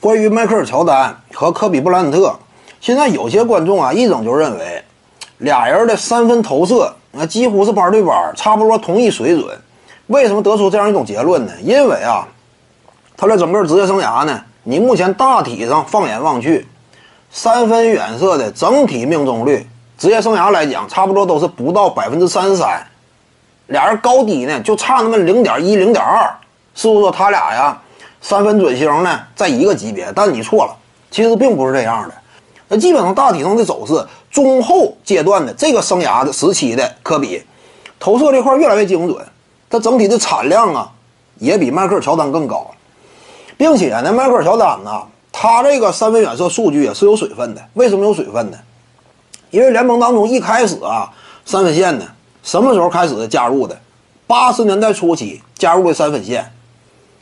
[0.00, 2.34] 关于迈克尔·乔丹和科比·布莱恩特，
[2.80, 4.82] 现在有些观众啊，一整就认为
[5.36, 9.60] 俩人的三分投射那几乎是板对板，差不多同一水准。
[10.06, 11.52] 为什么得出这样一种结论呢？
[11.62, 12.26] 因为啊，
[13.14, 16.66] 他的整个职业生涯呢，你目前大体上放眼望去，
[17.30, 22.82] 三分远射的整体命中率，职业生涯来讲，差不多都是不到百分之三十三。
[23.66, 26.34] 俩人高低呢，就差那么零点一、零点二，
[26.74, 27.78] 是不是说他俩呀？
[28.20, 30.76] 三分准星呢，在一个级别，但你错了，
[31.10, 32.14] 其实并不是这样的。
[32.68, 37.42] 那基本上大体上的走势，中后阶段的这个生涯的时期的科比，
[37.98, 39.26] 投射这块越来越精准，
[39.68, 40.92] 他整体的产量啊，
[41.38, 42.70] 也比迈克尔乔丹更高，
[43.56, 45.02] 并且呢，迈克尔乔丹呢，
[45.32, 47.62] 他这个三分远射数据也是有水分的。
[47.74, 48.58] 为什么有水分呢？
[49.50, 51.10] 因为联盟当中一开始啊，
[51.44, 52.04] 三分线呢，
[52.44, 53.76] 什么时候开始加入的？
[54.28, 56.52] 八十年代初期加入的三分线。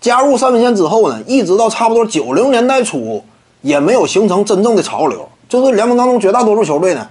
[0.00, 3.22] 加入三分线之后呢，一直到差不多九零年代初，
[3.60, 5.28] 也没有形成真正的潮流。
[5.48, 7.06] 就是联盟当中绝大多数球队呢，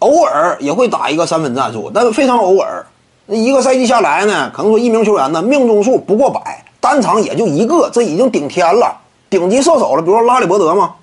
[0.00, 2.84] 偶尔也会打一个三分战术，但是非常偶尔。
[3.26, 8.96] 那一个赛季下来呢，可能说一名球员呢命中数不过百，单场也就一个，这已经顶天了，
[9.30, 10.02] 顶级射手了。
[10.02, 10.94] 比如说拉里伯德嘛，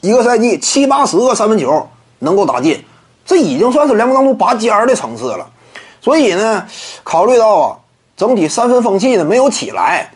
[0.00, 1.86] 一个赛季七八十个三分球
[2.18, 2.82] 能够打进，
[3.24, 5.46] 这已经算是联盟当中拔尖的层次了。
[6.00, 6.66] 所以呢，
[7.04, 7.76] 考虑到啊。
[8.16, 10.08] 整体三分风气呢没有起来，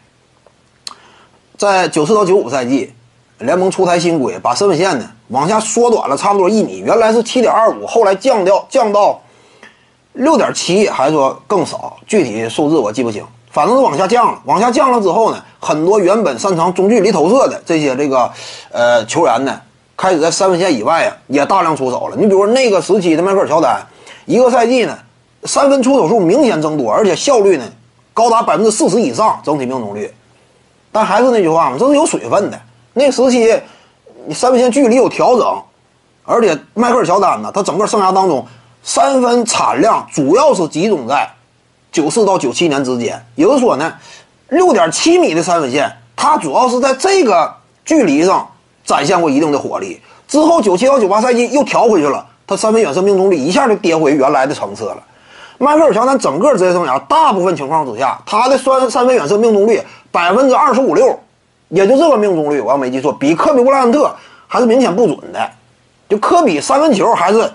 [1.57, 2.93] 在九四到九五赛季，
[3.39, 9.21] 联盟出台新规，把三分线呢往下缩短了差不多一米，原来是七点二五，后来降掉降到
[10.13, 11.97] 六点七，还是说更少？
[12.07, 14.41] 具体数字我记不清，反正是往下降了。
[14.45, 18.31] 往下降了之后呢，很多原本擅长中距离投射的这些这个
[18.71, 19.61] 呃球员呢，
[19.97, 22.17] 开始在三分线以外啊也大量出手了。
[22.17, 23.85] 你比如那个时期的迈克尔乔丹，
[24.25, 24.97] 一个赛季呢
[25.43, 27.65] 三分出手数明显增多，而且效率呢。
[28.19, 30.13] 高达百分之四十以上整体命中率，
[30.91, 32.61] 但还是那句话嘛，这是有水分的。
[32.95, 33.57] 那时期，
[34.27, 35.63] 你三分线距离有调整，
[36.25, 38.45] 而且迈克尔乔丹呢，他整个生涯当中
[38.83, 41.31] 三分产量主要是集中在
[41.93, 43.95] 九四到九七年之间，也就是说呢，
[44.49, 48.45] 六点七米的三分线，他主要是在这个距离上
[48.85, 50.01] 展现过一定的火力。
[50.27, 55.05] 之后九七到九八赛季又调回去了，他三分远射命中率一下就跌回原来的层次了。
[55.59, 59.83] 迈克尔乔丹整个职业生涯，大部分情况之下，他的三三分远射命中率
[60.13, 61.19] 百分之二十五六，
[61.69, 64.15] 也就这个命中率，我要没记错，比科比布莱恩特
[64.47, 65.51] 还是明显不准的。
[66.09, 67.51] 就科比三分球还是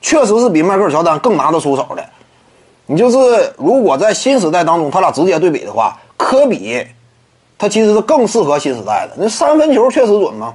[0.00, 2.04] 确实是比迈克尔乔丹更拿得出手的。
[2.86, 6.86] 你就是如果在新时代当中，他俩直接对比的话，科比
[7.58, 9.14] 他其实是更适合新时代的。
[9.16, 10.54] 那三分球确实准吗？